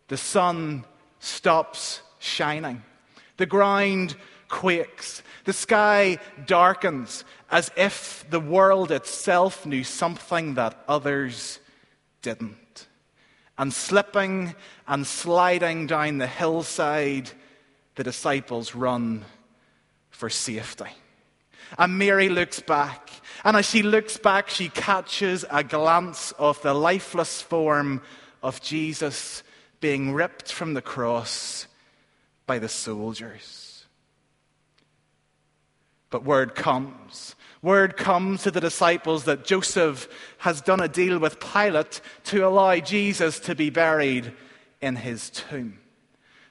The 0.08 0.16
sun 0.16 0.84
stops 1.20 2.02
shining. 2.18 2.82
The 3.36 3.46
ground 3.46 4.16
quakes. 4.48 5.22
The 5.44 5.52
sky 5.52 6.18
darkens 6.44 7.24
as 7.50 7.70
if 7.76 8.24
the 8.30 8.40
world 8.40 8.90
itself 8.92 9.66
knew 9.66 9.82
something 9.84 10.54
that 10.54 10.82
others 10.88 11.58
didn't. 12.22 12.86
And 13.58 13.72
slipping 13.72 14.54
and 14.86 15.06
sliding 15.06 15.86
down 15.86 16.18
the 16.18 16.26
hillside, 16.26 17.30
the 17.96 18.04
disciples 18.04 18.74
run 18.74 19.24
for 20.10 20.30
safety. 20.30 20.90
And 21.78 21.98
Mary 21.98 22.28
looks 22.28 22.60
back, 22.60 23.10
and 23.44 23.56
as 23.56 23.66
she 23.66 23.82
looks 23.82 24.16
back, 24.16 24.48
she 24.48 24.68
catches 24.68 25.44
a 25.50 25.62
glance 25.62 26.32
of 26.32 26.60
the 26.62 26.74
lifeless 26.74 27.42
form 27.42 28.02
of 28.42 28.60
Jesus 28.60 29.42
being 29.80 30.12
ripped 30.12 30.52
from 30.52 30.74
the 30.74 30.82
cross 30.82 31.66
by 32.46 32.58
the 32.58 32.68
soldiers. 32.68 33.69
But 36.10 36.24
word 36.24 36.54
comes 36.54 37.34
Word 37.62 37.98
comes 37.98 38.42
to 38.44 38.50
the 38.50 38.60
disciples 38.60 39.24
that 39.24 39.44
Joseph 39.44 40.08
has 40.38 40.62
done 40.62 40.80
a 40.80 40.88
deal 40.88 41.18
with 41.18 41.40
Pilate 41.40 42.00
to 42.24 42.46
allow 42.46 42.76
Jesus 42.76 43.38
to 43.40 43.54
be 43.54 43.68
buried 43.68 44.32
in 44.80 44.96
his 44.96 45.28
tomb. 45.28 45.78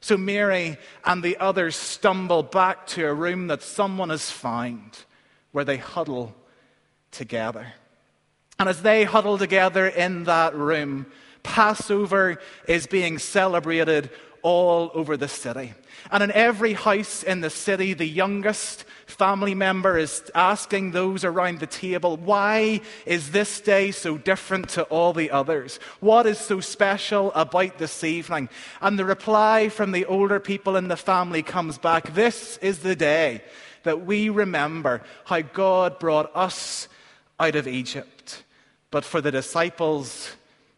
So 0.02 0.18
Mary 0.18 0.78
and 1.04 1.24
the 1.24 1.38
others 1.38 1.76
stumble 1.76 2.44
back 2.44 2.86
to 2.88 3.08
a 3.08 3.14
room 3.14 3.48
that 3.48 3.64
someone 3.64 4.12
has 4.12 4.30
found 4.30 5.00
where 5.52 5.66
they 5.66 5.78
huddle 5.78 6.36
together. 7.12 7.74
And 8.60 8.70
as 8.70 8.84
they 8.84 9.04
huddle 9.04 9.40
together 9.40 9.88
in 9.88 10.26
that 10.26 10.54
room, 10.56 11.08
Passover 11.42 12.40
is 12.68 12.86
being 12.86 13.18
celebrated 13.18 14.12
all 14.42 14.92
over 14.94 15.18
the 15.18 15.28
city. 15.28 15.74
And 16.12 16.24
in 16.24 16.32
every 16.32 16.74
house 16.74 17.24
in 17.24 17.42
the 17.42 17.50
city, 17.50 17.94
the 17.94 18.08
youngest 18.08 18.86
family 19.06 19.56
member 19.56 19.98
is 19.98 20.24
asking 20.34 20.92
those 20.92 21.24
around 21.24 21.60
the 21.60 21.68
table, 21.68 22.18
why 22.18 22.82
is 23.06 23.32
this 23.32 23.60
day 23.62 23.92
so 23.92 24.18
different 24.18 24.70
to 24.70 24.84
all 24.84 25.14
the 25.14 25.32
others? 25.32 25.80
What 26.00 26.26
is 26.26 26.38
so 26.38 26.60
special 26.60 27.32
about 27.34 27.78
this 27.78 28.04
evening? 28.04 28.50
And 28.82 28.98
the 28.98 29.06
reply 29.06 29.70
from 29.70 29.92
the 29.92 30.06
older 30.06 30.40
people 30.40 30.76
in 30.76 30.88
the 30.88 30.98
family 30.98 31.44
comes 31.44 31.78
back, 31.78 32.14
this 32.14 32.58
is 32.58 32.80
the 32.80 32.96
day 32.96 33.44
that 33.84 34.06
we 34.06 34.30
remember 34.30 35.02
how 35.26 35.42
God 35.42 36.00
brought 36.00 36.36
us 36.36 36.88
out 37.40 37.56
of 37.56 37.68
Egypt. 37.68 38.44
But 38.92 39.06
for 39.06 39.22
the 39.22 39.32
disciples, 39.32 40.32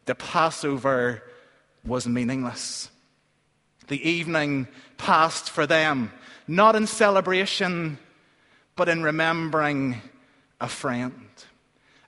the 0.05 0.15
Passover 0.15 1.23
was 1.83 2.07
meaningless. 2.07 2.90
The 3.91 4.09
evening 4.09 4.69
passed 4.97 5.49
for 5.49 5.67
them, 5.67 6.13
not 6.47 6.77
in 6.77 6.87
celebration, 6.87 7.97
but 8.77 8.87
in 8.87 9.03
remembering 9.03 10.01
a 10.61 10.69
friend. 10.69 11.27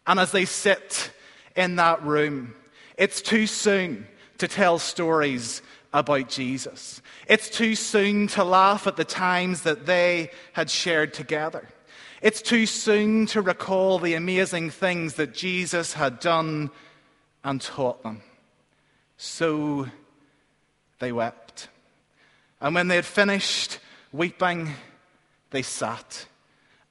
And 0.08 0.18
as 0.18 0.32
they 0.32 0.46
sit 0.46 1.12
in 1.58 1.75
that 1.75 2.02
room, 2.02 2.56
it's 2.98 3.22
too 3.22 3.48
soon 3.48 4.08
to 4.38 4.48
tell 4.48 4.80
stories 4.80 5.62
about 5.92 6.30
Jesus. 6.30 7.02
It's 7.28 7.50
too 7.50 7.75
soon 7.75 8.28
to 8.28 8.46
laugh 8.46 8.88
at 8.88 8.96
the 8.96 9.04
times 9.04 9.63
that 9.63 9.86
they 9.86 10.32
had 10.54 10.70
shared 10.70 11.13
together. 11.13 11.68
It's 12.22 12.42
too 12.42 12.66
soon 12.66 13.25
to 13.25 13.42
recall 13.42 14.00
the 14.00 14.13
amazing 14.13 14.70
things 14.70 15.16
that 15.16 15.34
Jesus 15.34 15.92
had 15.92 16.22
done 16.22 16.72
and 17.44 17.60
taught 17.60 18.04
them. 18.04 18.22
So 19.18 19.90
they 21.03 21.12
wept. 21.12 21.67
And 22.62 22.74
when 22.74 22.88
they 22.88 22.95
had 22.95 23.05
finished 23.05 23.79
weeping, 24.13 24.72
they 25.51 25.62
sat, 25.62 26.27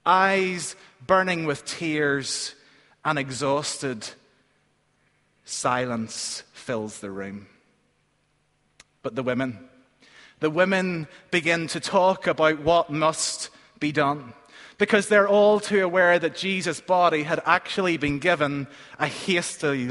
eyes 0.04 0.76
burning 1.06 1.46
with 1.46 1.64
tears 1.64 2.54
and 3.06 3.18
exhausted. 3.18 4.06
Silence 5.46 6.42
fills 6.52 7.00
the 7.00 7.10
room. 7.10 7.46
But 9.02 9.14
the 9.14 9.22
women, 9.22 9.58
the 10.40 10.50
women 10.50 11.08
begin 11.30 11.66
to 11.68 11.80
talk 11.80 12.26
about 12.26 12.60
what 12.60 12.90
must 12.90 13.48
be 13.80 13.92
done 13.92 14.34
because 14.76 15.08
they're 15.08 15.28
all 15.28 15.58
too 15.58 15.82
aware 15.82 16.18
that 16.18 16.36
Jesus' 16.36 16.82
body 16.82 17.22
had 17.22 17.40
actually 17.46 17.96
been 17.96 18.18
given 18.18 18.66
a 18.98 19.06
hasty 19.06 19.86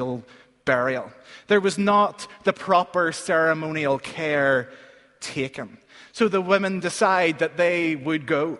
burial. 0.71 1.11
There 1.47 1.59
was 1.59 1.77
not 1.77 2.27
the 2.45 2.53
proper 2.53 3.11
ceremonial 3.11 3.99
care 3.99 4.69
taken. 5.19 5.77
So 6.13 6.29
the 6.29 6.39
women 6.39 6.79
decide 6.79 7.39
that 7.39 7.57
they 7.57 7.97
would 7.97 8.25
go. 8.25 8.57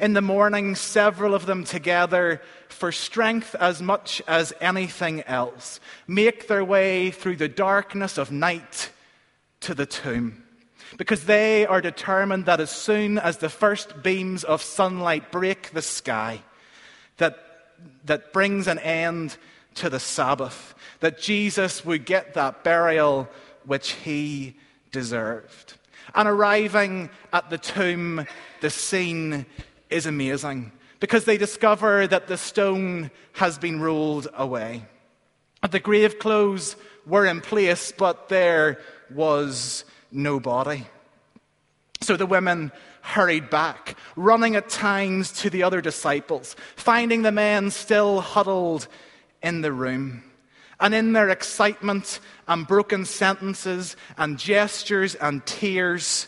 In 0.00 0.12
the 0.14 0.28
morning, 0.34 0.74
several 0.74 1.34
of 1.34 1.46
them 1.46 1.62
together, 1.62 2.42
for 2.68 2.90
strength 2.90 3.54
as 3.54 3.80
much 3.80 4.20
as 4.26 4.52
anything 4.60 5.22
else, 5.22 5.78
make 6.08 6.48
their 6.48 6.64
way 6.64 7.12
through 7.12 7.36
the 7.36 7.54
darkness 7.68 8.18
of 8.18 8.32
night 8.32 8.90
to 9.60 9.72
the 9.72 9.86
tomb. 9.86 10.42
Because 10.96 11.26
they 11.26 11.64
are 11.64 11.80
determined 11.80 12.46
that 12.46 12.58
as 12.58 12.70
soon 12.70 13.18
as 13.18 13.36
the 13.36 13.48
first 13.48 14.02
beams 14.02 14.42
of 14.42 14.62
sunlight 14.62 15.30
break 15.30 15.70
the 15.70 15.82
sky, 16.00 16.42
that, 17.18 17.38
that 18.04 18.32
brings 18.32 18.66
an 18.66 18.80
end 18.80 19.36
to 19.76 19.90
the 19.90 20.00
Sabbath, 20.00 20.74
that 21.00 21.20
Jesus 21.20 21.84
would 21.84 22.04
get 22.04 22.34
that 22.34 22.64
burial 22.64 23.28
which 23.64 23.92
he 23.92 24.56
deserved. 24.90 25.74
And 26.14 26.28
arriving 26.28 27.10
at 27.32 27.50
the 27.50 27.58
tomb, 27.58 28.26
the 28.60 28.70
scene 28.70 29.46
is 29.90 30.06
amazing 30.06 30.72
because 31.00 31.24
they 31.24 31.36
discover 31.36 32.06
that 32.06 32.28
the 32.28 32.36
stone 32.36 33.10
has 33.32 33.58
been 33.58 33.80
rolled 33.80 34.28
away. 34.34 34.84
The 35.68 35.80
grave 35.80 36.18
clothes 36.18 36.76
were 37.06 37.26
in 37.26 37.40
place, 37.40 37.92
but 37.92 38.28
there 38.28 38.80
was 39.10 39.84
no 40.10 40.40
body. 40.40 40.86
So 42.00 42.16
the 42.16 42.26
women 42.26 42.72
hurried 43.00 43.50
back, 43.50 43.96
running 44.16 44.56
at 44.56 44.68
times 44.68 45.32
to 45.32 45.50
the 45.50 45.62
other 45.62 45.80
disciples, 45.80 46.56
finding 46.76 47.22
the 47.22 47.32
men 47.32 47.70
still 47.70 48.20
huddled 48.20 48.88
in 49.42 49.60
the 49.60 49.72
room. 49.72 50.22
And 50.80 50.94
in 50.94 51.12
their 51.12 51.28
excitement 51.28 52.18
and 52.48 52.66
broken 52.66 53.04
sentences 53.04 53.96
and 54.16 54.38
gestures 54.38 55.14
and 55.14 55.44
tears, 55.46 56.26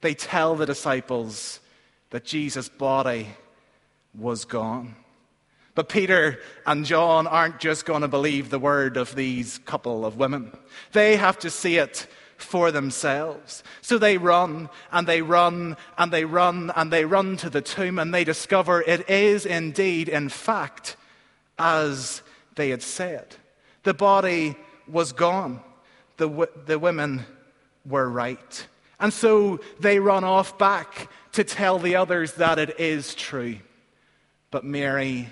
they 0.00 0.14
tell 0.14 0.56
the 0.56 0.66
disciples 0.66 1.60
that 2.10 2.24
Jesus' 2.24 2.68
body 2.68 3.28
was 4.18 4.44
gone. 4.44 4.96
But 5.74 5.88
Peter 5.88 6.40
and 6.66 6.84
John 6.84 7.26
aren't 7.26 7.60
just 7.60 7.84
going 7.84 8.02
to 8.02 8.08
believe 8.08 8.50
the 8.50 8.58
word 8.58 8.96
of 8.96 9.14
these 9.14 9.58
couple 9.58 10.04
of 10.04 10.16
women. 10.16 10.52
They 10.92 11.16
have 11.16 11.38
to 11.40 11.50
see 11.50 11.76
it 11.76 12.06
for 12.36 12.72
themselves. 12.72 13.62
So 13.82 13.98
they 13.98 14.18
run 14.18 14.68
and 14.90 15.06
they 15.06 15.22
run 15.22 15.76
and 15.96 16.12
they 16.12 16.24
run 16.24 16.72
and 16.74 16.92
they 16.92 17.04
run 17.04 17.36
to 17.38 17.50
the 17.50 17.60
tomb 17.60 17.98
and 17.98 18.12
they 18.12 18.24
discover 18.24 18.82
it 18.82 19.08
is 19.08 19.46
indeed, 19.46 20.08
in 20.08 20.28
fact, 20.28 20.96
as 21.58 22.22
they 22.60 22.68
had 22.68 22.82
said. 22.82 23.36
The 23.84 23.94
body 23.94 24.54
was 24.86 25.12
gone. 25.12 25.62
The, 26.18 26.46
the 26.66 26.78
women 26.78 27.24
were 27.86 28.06
right. 28.06 28.66
And 29.00 29.14
so 29.14 29.60
they 29.78 29.98
run 29.98 30.24
off 30.24 30.58
back 30.58 31.08
to 31.32 31.42
tell 31.42 31.78
the 31.78 31.96
others 31.96 32.34
that 32.34 32.58
it 32.58 32.78
is 32.78 33.14
true. 33.14 33.56
But 34.50 34.64
Mary 34.64 35.30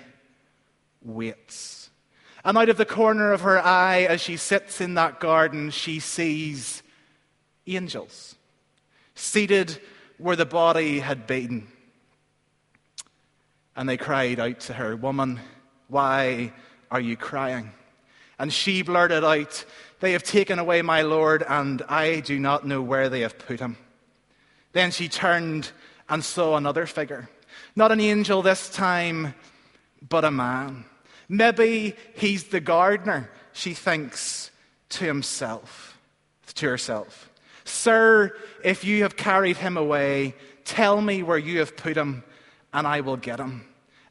waits. 1.03 1.91
And 2.43 2.57
out 2.57 2.69
of 2.69 2.77
the 2.77 2.85
corner 2.85 3.31
of 3.31 3.41
her 3.41 3.63
eye, 3.63 4.07
as 4.09 4.21
she 4.21 4.35
sits 4.35 4.81
in 4.81 4.95
that 4.95 5.19
garden, 5.19 5.69
she 5.69 5.99
sees 5.99 6.81
angels 7.67 8.35
seated 9.13 9.79
where 10.17 10.35
the 10.35 10.47
body 10.47 10.99
had 10.99 11.27
been. 11.27 11.67
And 13.75 13.87
they 13.87 13.97
cried 13.97 14.39
out 14.39 14.61
to 14.61 14.73
her, 14.73 14.95
Woman, 14.95 15.39
why 15.89 16.53
are 16.91 17.01
you 17.01 17.15
crying? 17.15 17.71
And 18.37 18.51
she 18.53 18.81
blurted 18.81 19.23
out, 19.23 19.65
They 19.99 20.13
have 20.13 20.23
taken 20.23 20.59
away 20.59 20.81
my 20.81 21.01
Lord, 21.01 21.43
and 21.47 21.81
I 21.83 22.21
do 22.21 22.39
not 22.39 22.65
know 22.65 22.81
where 22.81 23.09
they 23.09 23.21
have 23.21 23.37
put 23.37 23.59
him. 23.59 23.77
Then 24.71 24.91
she 24.91 25.09
turned 25.09 25.71
and 26.07 26.23
saw 26.23 26.55
another 26.55 26.85
figure. 26.85 27.29
Not 27.75 27.91
an 27.91 27.99
angel 27.99 28.41
this 28.41 28.69
time, 28.69 29.33
but 30.07 30.25
a 30.25 30.31
man. 30.31 30.85
Maybe 31.27 31.95
he's 32.15 32.45
the 32.45 32.59
gardener, 32.59 33.29
she 33.53 33.73
thinks 33.73 34.51
to 34.89 35.05
himself, 35.05 35.99
to 36.55 36.67
herself. 36.67 37.29
Sir, 37.65 38.35
if 38.63 38.83
you 38.83 39.03
have 39.03 39.15
carried 39.15 39.57
him 39.57 39.77
away, 39.77 40.33
tell 40.65 41.01
me 41.01 41.21
where 41.21 41.37
you 41.37 41.59
have 41.59 41.77
put 41.77 41.95
him, 41.95 42.23
and 42.73 42.87
I 42.87 43.01
will 43.01 43.17
get 43.17 43.39
him. 43.39 43.65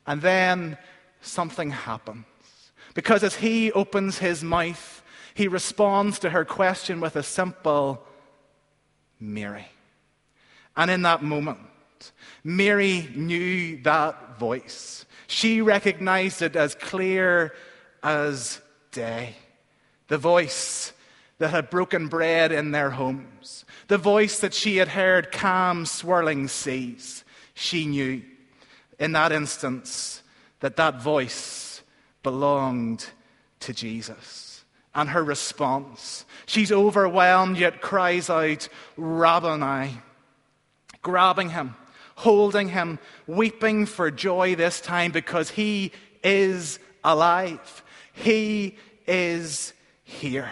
And 0.07 0.23
then 0.23 0.79
something 1.21 1.71
happens. 1.71 2.25
Because 2.99 3.23
as 3.23 3.37
he 3.37 3.71
opens 3.71 4.19
his 4.19 4.43
mouth, 4.43 5.05
he 5.33 5.47
responds 5.47 6.19
to 6.19 6.31
her 6.31 6.45
question 6.45 7.01
with 7.01 7.15
a 7.15 7.23
simple 7.23 8.05
Mary. 9.21 9.69
And 10.77 10.91
in 10.91 11.03
that 11.03 11.23
moment, 11.23 11.61
Mary 12.43 13.09
knew 13.15 13.81
that 13.83 14.41
voice. 14.41 15.07
She 15.29 15.61
recognized 15.61 16.43
it 16.43 16.57
as 16.57 16.75
clear 16.75 17.55
as 18.03 18.61
day. 18.91 19.37
The 20.09 20.19
voice 20.19 20.93
that 21.39 21.51
had 21.51 21.71
broken 21.71 22.09
bread 22.09 22.51
in 22.51 22.73
their 22.73 22.91
homes, 22.91 23.65
the 23.87 23.97
voice 23.97 24.41
that 24.41 24.55
she 24.55 24.79
had 24.79 24.89
heard 24.89 25.31
calm, 25.31 25.87
swirling 25.87 26.49
seas. 26.49 27.23
She 27.55 27.87
knew 27.87 28.23
in 28.99 29.13
that 29.13 29.31
instance 29.31 30.21
that 30.59 30.75
that 30.79 31.01
voice 31.01 31.58
belonged 32.29 33.07
to 33.59 33.73
Jesus. 33.73 34.63
And 34.95 35.09
her 35.09 35.25
response, 35.25 36.27
she's 36.45 36.71
overwhelmed 36.71 37.57
yet 37.57 37.81
cries 37.81 38.29
out, 38.29 38.69
Rabboni, 38.99 39.97
grabbing 41.01 41.49
him, 41.49 41.75
holding 42.17 42.69
him, 42.69 42.99
weeping 43.27 43.87
for 43.87 44.11
joy 44.11 44.57
this 44.57 44.83
time 44.83 45.11
because 45.11 45.49
he 45.49 45.93
is 46.23 46.79
alive. 47.03 47.83
He 48.13 48.77
is 49.07 49.73
here. 50.05 50.51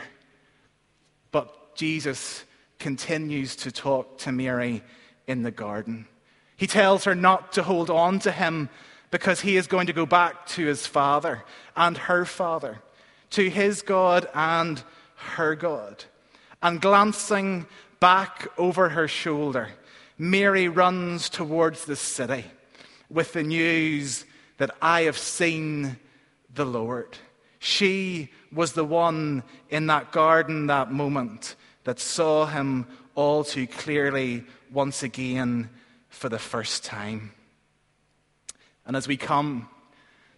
But 1.30 1.76
Jesus 1.76 2.42
continues 2.78 3.54
to 3.56 3.70
talk 3.70 4.16
to 4.20 4.32
Mary 4.32 4.82
in 5.26 5.42
the 5.42 5.50
garden. 5.50 6.06
He 6.56 6.66
tells 6.66 7.04
her 7.04 7.14
not 7.14 7.52
to 7.52 7.62
hold 7.62 7.90
on 7.90 8.18
to 8.20 8.32
him 8.32 8.70
because 9.10 9.40
he 9.40 9.56
is 9.56 9.66
going 9.66 9.86
to 9.86 9.92
go 9.92 10.06
back 10.06 10.46
to 10.46 10.66
his 10.66 10.86
father 10.86 11.44
and 11.76 11.96
her 11.96 12.24
father, 12.24 12.80
to 13.30 13.48
his 13.48 13.82
God 13.82 14.28
and 14.34 14.82
her 15.16 15.54
God. 15.54 16.04
And 16.62 16.80
glancing 16.80 17.66
back 18.00 18.48
over 18.58 18.90
her 18.90 19.08
shoulder, 19.08 19.70
Mary 20.18 20.68
runs 20.68 21.28
towards 21.28 21.84
the 21.84 21.96
city 21.96 22.44
with 23.10 23.32
the 23.32 23.42
news 23.42 24.24
that 24.58 24.74
I 24.80 25.02
have 25.02 25.18
seen 25.18 25.98
the 26.54 26.64
Lord. 26.64 27.18
She 27.58 28.30
was 28.52 28.72
the 28.72 28.84
one 28.84 29.42
in 29.70 29.86
that 29.88 30.12
garden 30.12 30.66
that 30.68 30.90
moment 30.90 31.56
that 31.84 32.00
saw 32.00 32.46
him 32.46 32.86
all 33.14 33.44
too 33.44 33.66
clearly 33.66 34.44
once 34.72 35.02
again 35.02 35.70
for 36.08 36.28
the 36.28 36.38
first 36.38 36.84
time. 36.84 37.32
And 38.86 38.94
as 38.94 39.08
we 39.08 39.16
come 39.16 39.68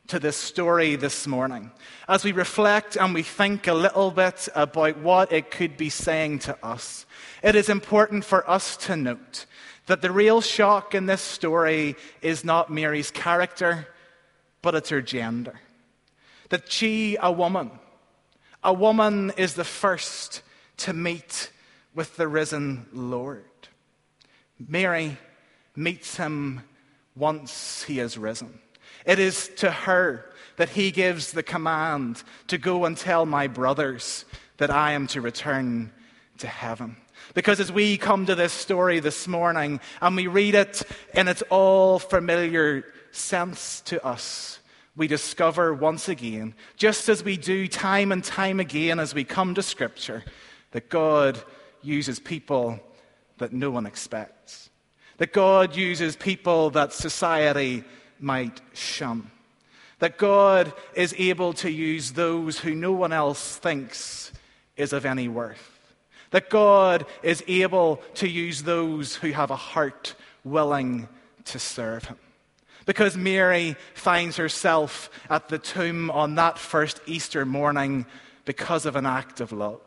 to 0.07 0.19
this 0.19 0.37
story 0.37 0.97
this 0.97 1.27
morning, 1.27 1.71
as 2.09 2.25
we 2.25 2.33
reflect 2.33 2.97
and 2.97 3.13
we 3.13 3.23
think 3.23 3.67
a 3.67 3.75
little 3.75 4.11
bit 4.11 4.49
about 4.55 4.99
what 4.99 5.31
it 5.33 5.51
could 5.51 5.77
be 5.77 5.91
saying 5.91 6.39
to 6.41 6.57
us, 6.65 7.05
it 7.43 7.55
is 7.55 7.69
important 7.69 8.25
for 8.25 8.49
us 8.49 8.79
to 8.79 8.97
note 8.97 9.45
that 9.85 10.01
the 10.01 10.11
real 10.11 10.41
shock 10.41 10.95
in 10.95 11.05
this 11.05 11.21
story 11.21 11.95
is 12.23 12.43
not 12.43 12.73
Mary's 12.73 13.11
character, 13.11 13.87
but 14.63 14.75
it's 14.75 14.89
her 14.89 15.03
gender. 15.03 15.61
That 16.49 16.73
she, 16.73 17.19
a 17.21 17.31
woman, 17.31 17.71
a 18.65 18.73
woman 18.73 19.31
is 19.37 19.55
the 19.55 19.65
first 19.65 20.43
to 20.79 20.95
meet 20.95 21.51
with 21.95 22.17
the 22.17 22.29
risen 22.29 22.87
Lord. 22.95 23.45
Mary 24.59 25.19
meets 25.77 26.17
him 26.17 26.63
once 27.19 27.83
he 27.83 27.99
is 27.99 28.17
risen. 28.17 28.59
It 29.05 29.19
is 29.19 29.49
to 29.57 29.71
her 29.71 30.33
that 30.57 30.71
he 30.71 30.91
gives 30.91 31.33
the 31.33 31.43
command 31.43 32.23
to 32.49 32.59
go 32.59 32.85
and 32.85 32.97
tell 32.97 33.27
my 33.27 33.47
brothers 33.47 34.25
that 34.59 34.71
I 34.71 34.93
am 34.93 35.07
to 35.09 35.21
return 35.21 35.93
to 36.39 36.47
heaven. 36.47 36.97
Because 37.35 37.61
as 37.61 37.71
we 37.73 37.97
come 37.97 38.27
to 38.27 38.35
this 38.35 38.53
story 38.53 39.01
this 39.01 39.29
morning 39.29 39.81
and 40.01 40.17
we 40.17 40.27
read 40.27 40.55
it 40.55 40.83
in 41.15 41.29
its 41.29 41.43
all 41.51 41.99
familiar 41.99 42.85
sense 43.13 43.81
to 43.83 44.05
us, 44.05 44.59
we 44.97 45.07
discover 45.07 45.73
once 45.73 46.09
again, 46.09 46.55
just 46.77 47.09
as 47.09 47.23
we 47.23 47.37
do 47.37 47.69
time 47.69 48.11
and 48.11 48.25
time 48.25 48.59
again 48.59 48.99
as 48.99 49.15
we 49.15 49.25
come 49.25 49.55
to 49.55 49.63
Scripture, 49.63 50.25
that 50.73 50.89
God 50.89 51.41
uses 51.83 52.19
people 52.19 52.81
that 53.39 53.53
no 53.53 53.71
one 53.71 53.87
expects. 53.87 54.71
That 55.19 55.33
God 55.33 55.77
uses 55.77 56.17
people 56.17 56.71
that 56.71 56.93
society 56.93 57.85
might 58.19 58.61
shun. 58.73 59.31
That 59.99 60.17
God 60.17 60.73
is 60.95 61.15
able 61.19 61.53
to 61.55 61.71
use 61.71 62.13
those 62.13 62.59
who 62.59 62.75
no 62.75 62.93
one 62.93 63.13
else 63.13 63.57
thinks 63.57 64.33
is 64.77 64.93
of 64.93 65.05
any 65.05 65.29
worth. 65.29 65.79
That 66.31 66.51
God 66.51 67.07
is 67.23 67.43
able 67.49 67.97
to 68.15 68.29
use 68.29 68.63
those 68.63 69.17
who 69.17 69.33
have 69.33 69.51
a 69.51 69.57
heart 69.57 70.15
willing 70.45 71.09
to 71.47 71.59
serve 71.59 72.05
Him. 72.05 72.19
Because 72.87 73.17
Mary 73.17 73.77
finds 73.95 74.37
herself 74.37 75.11
at 75.29 75.49
the 75.49 75.59
tomb 75.59 76.11
on 76.11 76.37
that 76.37 76.59
first 76.59 77.01
Easter 77.07 77.45
morning 77.45 78.07
because 78.45 78.87
of 78.87 78.97
an 78.97 79.05
act 79.05 79.41
of 79.41 79.53
love. 79.53 79.81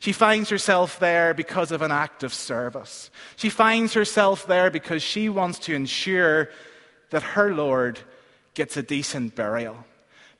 She 0.00 0.12
finds 0.12 0.50
herself 0.50 0.98
there 0.98 1.34
because 1.34 1.72
of 1.72 1.82
an 1.82 1.90
act 1.90 2.22
of 2.22 2.34
service. 2.34 3.10
She 3.36 3.48
finds 3.48 3.94
herself 3.94 4.46
there 4.46 4.70
because 4.70 5.02
she 5.02 5.28
wants 5.28 5.58
to 5.60 5.74
ensure 5.74 6.50
that 7.10 7.22
her 7.22 7.54
Lord 7.54 8.00
gets 8.54 8.76
a 8.76 8.82
decent 8.82 9.34
burial. 9.34 9.84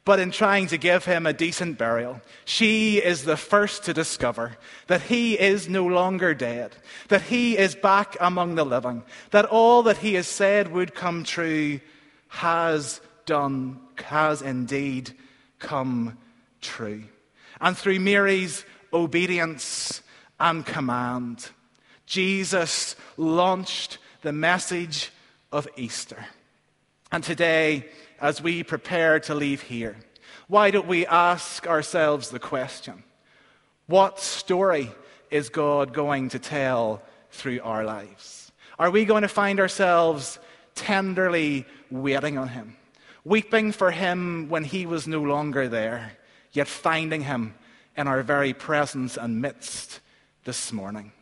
But 0.04 0.20
in 0.20 0.30
trying 0.30 0.66
to 0.66 0.76
give 0.76 1.06
him 1.06 1.26
a 1.26 1.32
decent 1.32 1.78
burial, 1.78 2.20
she 2.44 2.98
is 2.98 3.24
the 3.24 3.38
first 3.38 3.84
to 3.84 3.94
discover 3.94 4.58
that 4.86 5.02
he 5.02 5.38
is 5.38 5.66
no 5.66 5.86
longer 5.86 6.34
dead, 6.34 6.76
that 7.08 7.22
he 7.22 7.56
is 7.56 7.74
back 7.74 8.16
among 8.20 8.54
the 8.54 8.66
living, 8.66 9.02
that 9.30 9.46
all 9.46 9.84
that 9.84 9.98
he 9.98 10.14
has 10.14 10.26
said 10.26 10.70
would 10.70 10.94
come 10.94 11.24
true 11.24 11.80
has 12.28 13.00
done, 13.24 13.80
has 13.96 14.42
indeed 14.42 15.14
come 15.58 16.18
true. 16.60 17.04
And 17.60 17.76
through 17.76 18.00
Mary's 18.00 18.64
obedience 18.94 20.00
and 20.38 20.64
command. 20.64 21.50
Jesus 22.06 22.96
launched 23.16 23.98
the 24.22 24.32
message 24.32 25.10
of 25.52 25.68
Easter. 25.76 26.24
And 27.10 27.22
today, 27.22 27.86
as 28.20 28.40
we 28.40 28.62
prepare 28.62 29.20
to 29.20 29.34
leave 29.34 29.62
here, 29.62 29.96
why 30.48 30.70
don't 30.70 30.86
we 30.86 31.06
ask 31.06 31.66
ourselves 31.66 32.30
the 32.30 32.38
question 32.38 33.02
what 33.86 34.18
story 34.18 34.90
is 35.30 35.50
God 35.50 35.92
going 35.92 36.30
to 36.30 36.38
tell 36.38 37.02
through 37.30 37.60
our 37.62 37.84
lives? 37.84 38.52
Are 38.78 38.90
we 38.90 39.04
going 39.04 39.22
to 39.22 39.28
find 39.28 39.60
ourselves 39.60 40.38
tenderly 40.74 41.66
waiting 41.90 42.38
on 42.38 42.48
Him, 42.48 42.76
weeping 43.24 43.72
for 43.72 43.90
Him 43.90 44.48
when 44.48 44.64
He 44.64 44.86
was 44.86 45.06
no 45.06 45.20
longer 45.20 45.68
there, 45.68 46.12
yet 46.52 46.66
finding 46.66 47.22
Him 47.22 47.54
in 47.96 48.08
our 48.08 48.22
very 48.22 48.52
presence 48.52 49.16
and 49.16 49.40
midst 49.40 50.00
this 50.44 50.72
morning? 50.72 51.12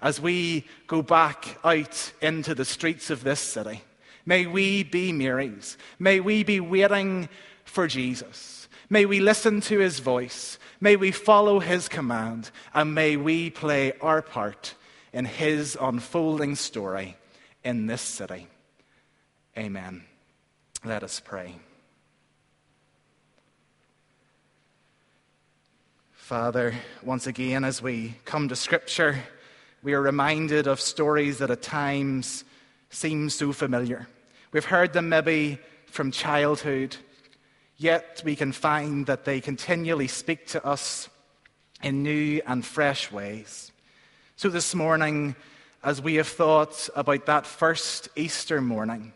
As 0.00 0.20
we 0.20 0.64
go 0.86 1.02
back 1.02 1.58
out 1.64 2.12
into 2.22 2.54
the 2.54 2.64
streets 2.64 3.10
of 3.10 3.24
this 3.24 3.40
city, 3.40 3.82
may 4.24 4.46
we 4.46 4.84
be 4.84 5.12
Marys. 5.12 5.76
May 5.98 6.20
we 6.20 6.44
be 6.44 6.60
waiting 6.60 7.28
for 7.64 7.86
Jesus. 7.86 8.68
May 8.90 9.04
we 9.04 9.20
listen 9.20 9.60
to 9.62 9.78
his 9.78 9.98
voice. 9.98 10.58
May 10.80 10.96
we 10.96 11.10
follow 11.10 11.58
his 11.58 11.88
command. 11.88 12.50
And 12.72 12.94
may 12.94 13.16
we 13.16 13.50
play 13.50 13.92
our 14.00 14.22
part 14.22 14.74
in 15.12 15.24
his 15.24 15.76
unfolding 15.80 16.54
story 16.54 17.16
in 17.64 17.86
this 17.86 18.02
city. 18.02 18.46
Amen. 19.56 20.04
Let 20.84 21.02
us 21.02 21.20
pray. 21.20 21.56
Father, 26.28 26.74
once 27.02 27.26
again, 27.26 27.64
as 27.64 27.80
we 27.80 28.14
come 28.26 28.50
to 28.50 28.54
Scripture, 28.54 29.18
we 29.82 29.94
are 29.94 30.02
reminded 30.02 30.66
of 30.66 30.78
stories 30.78 31.38
that 31.38 31.50
at 31.50 31.62
times 31.62 32.44
seem 32.90 33.30
so 33.30 33.50
familiar. 33.50 34.06
We've 34.52 34.62
heard 34.62 34.92
them 34.92 35.08
maybe 35.08 35.58
from 35.86 36.10
childhood, 36.10 36.98
yet 37.78 38.20
we 38.26 38.36
can 38.36 38.52
find 38.52 39.06
that 39.06 39.24
they 39.24 39.40
continually 39.40 40.06
speak 40.06 40.46
to 40.48 40.62
us 40.66 41.08
in 41.82 42.02
new 42.02 42.42
and 42.46 42.62
fresh 42.62 43.10
ways. 43.10 43.72
So 44.36 44.50
this 44.50 44.74
morning, 44.74 45.34
as 45.82 46.02
we 46.02 46.16
have 46.16 46.28
thought 46.28 46.90
about 46.94 47.24
that 47.24 47.46
first 47.46 48.10
Easter 48.16 48.60
morning, 48.60 49.14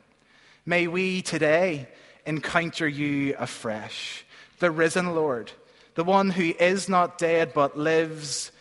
may 0.65 0.87
we 0.87 1.21
today 1.21 1.89
encounter 2.25 2.89
you 2.89 3.37
afresh, 3.39 4.25
the 4.61 4.71
risen 4.71 5.15
Lord, 5.15 5.53
the 5.95 6.05
one 6.05 6.31
who 6.31 6.55
is 6.59 6.89
not 6.89 7.19
dead 7.19 7.53
but 7.55 7.79
lives 7.79 8.53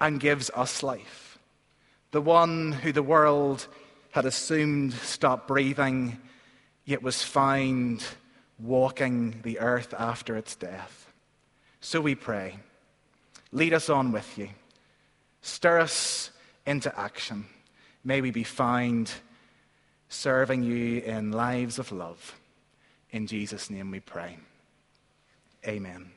and 0.00 0.20
gives 0.20 0.50
us 0.54 0.82
life, 0.82 1.38
the 2.10 2.20
one 2.20 2.72
who 2.72 2.92
the 2.92 3.02
world 3.02 3.66
had 4.12 4.24
assumed 4.24 4.92
stopped 4.92 5.48
breathing, 5.48 6.18
yet 6.84 7.02
was 7.02 7.22
found 7.22 8.04
walking 8.58 9.40
the 9.42 9.58
earth 9.58 9.94
after 9.98 10.36
its 10.36 10.56
death. 10.56 11.12
So 11.80 12.00
we 12.00 12.14
pray, 12.14 12.58
lead 13.52 13.72
us 13.72 13.88
on 13.88 14.12
with 14.12 14.38
you, 14.38 14.48
stir 15.42 15.80
us 15.80 16.30
into 16.66 16.96
action. 16.98 17.46
May 18.04 18.20
we 18.20 18.30
be 18.30 18.44
found 18.44 19.10
serving 20.08 20.62
you 20.62 21.00
in 21.00 21.32
lives 21.32 21.78
of 21.78 21.92
love. 21.92 22.38
In 23.10 23.26
Jesus' 23.26 23.70
name 23.70 23.90
we 23.90 24.00
pray. 24.00 24.38
Amen. 25.66 26.10